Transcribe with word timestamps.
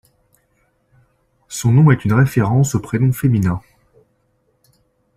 Son 1.47 1.71
nom 1.73 1.91
est 1.91 2.05
une 2.05 2.13
référence 2.13 2.73
au 2.73 2.79
prénom 2.79 3.13
féminin. 3.13 3.61